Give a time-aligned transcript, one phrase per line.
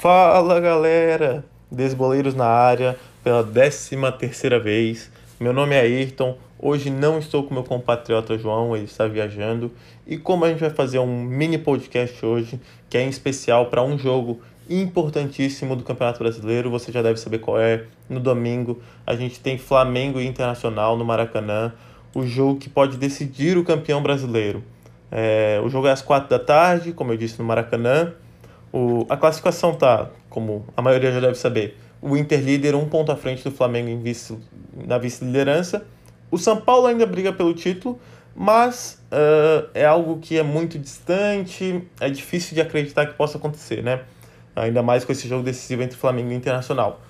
[0.00, 5.12] Fala galera, Desboleiros na área pela 13 terceira vez.
[5.38, 9.70] Meu nome é Ayrton, hoje não estou com meu compatriota João, ele está viajando.
[10.06, 12.58] E como a gente vai fazer um mini podcast hoje,
[12.88, 14.40] que é em especial para um jogo
[14.70, 17.84] importantíssimo do Campeonato Brasileiro, você já deve saber qual é.
[18.08, 21.74] No domingo a gente tem Flamengo e Internacional no Maracanã,
[22.14, 24.64] o jogo que pode decidir o campeão brasileiro.
[25.12, 28.14] É, o jogo é às quatro da tarde, como eu disse, no Maracanã.
[28.72, 33.10] O, a classificação tá, como a maioria já deve saber, o Inter líder um ponto
[33.12, 34.38] à frente do Flamengo em vice,
[34.86, 35.84] na vice-liderança.
[36.30, 37.98] O São Paulo ainda briga pelo título,
[38.34, 43.82] mas uh, é algo que é muito distante, é difícil de acreditar que possa acontecer,
[43.82, 44.00] né?
[44.54, 47.00] Ainda mais com esse jogo decisivo entre Flamengo e Internacional.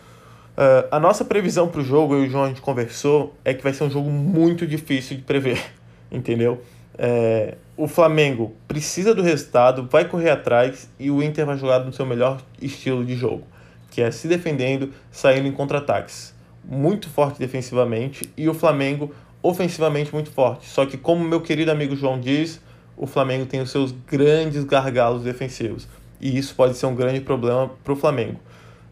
[0.56, 3.54] Uh, a nossa previsão para o jogo, eu e o João a gente conversou, é
[3.54, 5.62] que vai ser um jogo muito difícil de prever,
[6.10, 6.60] entendeu?
[6.98, 11.90] É, o Flamengo precisa do resultado, vai correr atrás e o Inter vai jogar no
[11.94, 13.42] seu melhor estilo de jogo,
[13.90, 16.34] que é se defendendo, saindo em contra-ataques.
[16.62, 20.68] Muito forte defensivamente e o Flamengo ofensivamente muito forte.
[20.68, 22.60] Só que, como meu querido amigo João diz,
[22.98, 25.88] o Flamengo tem os seus grandes gargalos defensivos
[26.20, 28.38] e isso pode ser um grande problema para o Flamengo.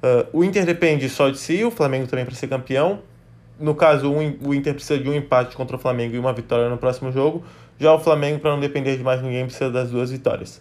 [0.03, 3.01] Uh, o Inter depende só de si, o Flamengo também para ser campeão.
[3.61, 6.79] No caso, o Inter precisa de um empate contra o Flamengo e uma vitória no
[6.79, 7.45] próximo jogo.
[7.79, 10.61] Já o Flamengo, para não depender de mais ninguém, precisa das duas vitórias.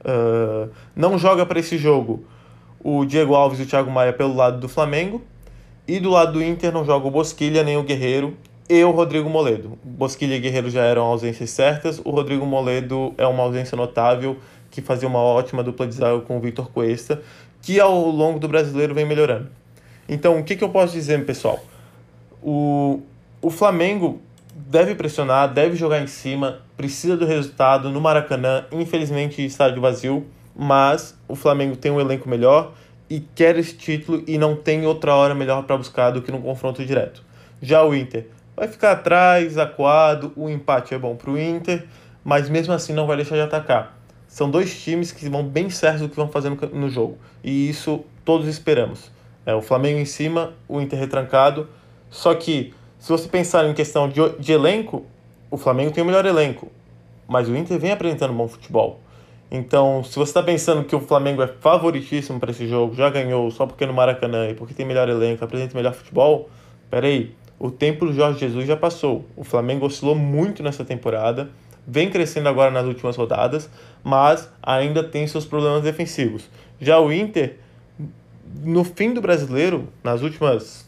[0.00, 2.24] Uh, não joga para esse jogo
[2.80, 5.22] o Diego Alves e o Thiago Maia pelo lado do Flamengo.
[5.86, 8.36] E do lado do Inter não joga o Bosquilha nem o Guerreiro
[8.68, 9.78] e o Rodrigo Moledo.
[9.84, 12.00] Bosquilha e Guerreiro já eram ausências certas.
[12.04, 14.36] O Rodrigo Moledo é uma ausência notável
[14.70, 17.22] que fazia uma ótima dupla de zaga com o Vitor Cuesta,
[17.62, 19.48] que ao longo do brasileiro vem melhorando.
[20.08, 21.58] Então, o que, que eu posso dizer, pessoal?
[22.42, 23.00] O,
[23.40, 24.20] o Flamengo
[24.68, 31.16] deve pressionar, deve jogar em cima, precisa do resultado no Maracanã, infelizmente estádio vazio, mas
[31.28, 32.72] o Flamengo tem um elenco melhor
[33.08, 36.40] e quer esse título e não tem outra hora melhor para buscar do que no
[36.40, 37.22] confronto direto.
[37.62, 41.86] Já o Inter vai ficar atrás, acuado, o empate é bom para o Inter,
[42.24, 43.96] mas mesmo assim não vai deixar de atacar.
[44.26, 47.70] São dois times que vão bem certos do que vão fazer no, no jogo e
[47.70, 49.12] isso todos esperamos.
[49.44, 51.68] É, o Flamengo em cima, o Inter retrancado,
[52.10, 52.74] só que
[53.06, 55.06] se você pensar em questão de, de elenco,
[55.48, 56.72] o Flamengo tem o melhor elenco,
[57.28, 58.98] mas o Inter vem apresentando bom futebol.
[59.48, 63.48] Então, se você está pensando que o Flamengo é favoritíssimo para esse jogo, já ganhou
[63.52, 66.50] só porque no Maracanã e porque tem melhor elenco, apresenta melhor futebol,
[66.90, 69.24] peraí, o tempo do Jorge Jesus já passou.
[69.36, 71.48] O Flamengo oscilou muito nessa temporada,
[71.86, 73.70] vem crescendo agora nas últimas rodadas,
[74.02, 76.50] mas ainda tem seus problemas defensivos.
[76.80, 77.56] Já o Inter,
[78.64, 80.86] no fim do brasileiro, nas últimas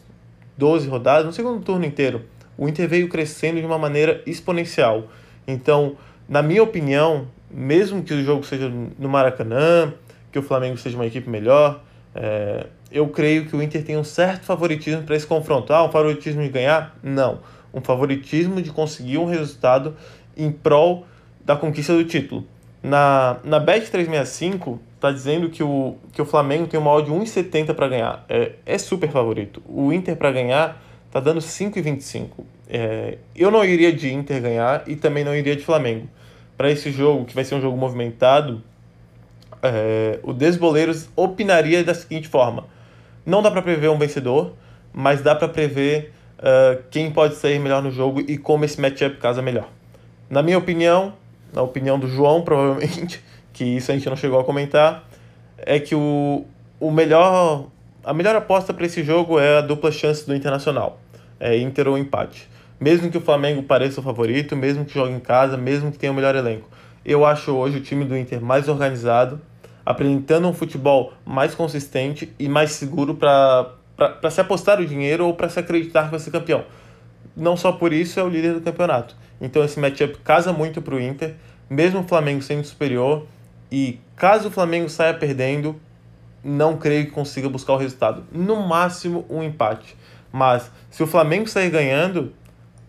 [0.59, 2.25] 12 rodadas, no segundo turno inteiro,
[2.57, 5.07] o Inter veio crescendo de uma maneira exponencial.
[5.47, 5.95] Então,
[6.27, 9.93] na minha opinião, mesmo que o jogo seja no Maracanã,
[10.29, 11.81] que o Flamengo seja uma equipe melhor,
[12.13, 15.71] é, eu creio que o Inter tem um certo favoritismo para esse confronto.
[15.71, 16.97] Ah, um favoritismo de ganhar?
[17.01, 17.39] Não.
[17.73, 19.95] Um favoritismo de conseguir um resultado
[20.35, 21.07] em prol
[21.45, 22.45] da conquista do título.
[22.83, 27.73] Na, na Bet365, tá dizendo que o, que o Flamengo tem uma odd de 1,70
[27.73, 28.25] para ganhar.
[28.27, 29.61] É, é super favorito.
[29.67, 32.29] O Inter para ganhar tá dando 5,25.
[32.67, 36.07] É, eu não iria de Inter ganhar e também não iria de Flamengo.
[36.57, 38.61] Para esse jogo, que vai ser um jogo movimentado,
[39.63, 42.65] é, o Desboleiros opinaria da seguinte forma:
[43.25, 44.53] não dá para prever um vencedor,
[44.93, 49.17] mas dá para prever uh, quem pode sair melhor no jogo e como esse matchup
[49.17, 49.69] casa melhor.
[50.29, 51.13] Na minha opinião,
[51.53, 53.23] na opinião do João, provavelmente,
[53.59, 55.03] que isso a gente não chegou a comentar,
[55.57, 56.45] é que o,
[56.79, 57.67] o melhor,
[58.05, 60.97] a melhor aposta para esse jogo é a dupla chance do Internacional,
[61.37, 62.49] é Inter ou empate.
[62.79, 66.09] Mesmo que o Flamengo pareça o favorito, mesmo que jogue em casa, mesmo que tenha
[66.09, 66.69] o melhor elenco.
[67.03, 69.41] Eu acho hoje o time do Inter mais organizado,
[69.85, 73.75] apresentando um futebol mais consistente e mais seguro para
[74.31, 76.63] se apostar o dinheiro ou para se acreditar que vai ser campeão.
[77.35, 79.17] Não só por isso é o líder do campeonato.
[79.41, 81.35] Então esse matchup casa muito para o Inter,
[81.69, 83.27] mesmo o Flamengo sendo superior,
[83.71, 85.79] e caso o Flamengo saia perdendo,
[86.43, 88.23] não creio que consiga buscar o resultado.
[88.31, 89.95] No máximo, um empate.
[90.31, 92.33] Mas se o Flamengo sair ganhando,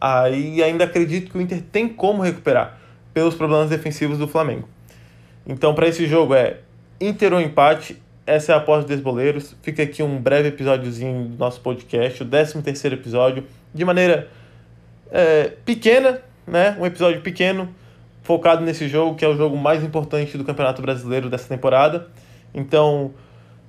[0.00, 2.78] aí ainda acredito que o Inter tem como recuperar
[3.12, 4.68] pelos problemas defensivos do Flamengo.
[5.46, 6.58] Então, para esse jogo é
[7.00, 8.00] Inter ou empate.
[8.26, 9.56] Essa é a aposta dos boleiros.
[9.62, 13.44] Fica aqui um breve episódiozinho do nosso podcast, o 13 terceiro episódio,
[13.74, 14.28] de maneira
[15.10, 16.76] é, pequena, né?
[16.78, 17.74] Um episódio pequeno,
[18.22, 22.08] focado nesse jogo, que é o jogo mais importante do Campeonato Brasileiro dessa temporada.
[22.54, 23.12] Então,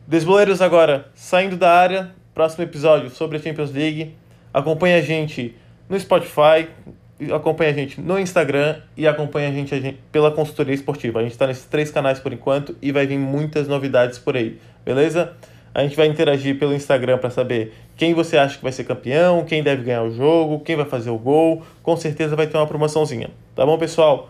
[0.07, 4.15] Desboleiros agora saindo da área, próximo episódio sobre a Champions League.
[4.53, 5.55] Acompanhe a gente
[5.87, 6.67] no Spotify,
[7.33, 11.19] acompanha a gente no Instagram e acompanha a gente, a gente pela consultoria esportiva.
[11.19, 14.59] A gente está nesses três canais por enquanto e vai vir muitas novidades por aí,
[14.83, 15.33] beleza?
[15.73, 19.45] A gente vai interagir pelo Instagram para saber quem você acha que vai ser campeão,
[19.45, 21.63] quem deve ganhar o jogo, quem vai fazer o gol.
[21.81, 23.29] Com certeza vai ter uma promoçãozinha.
[23.55, 24.29] Tá bom, pessoal?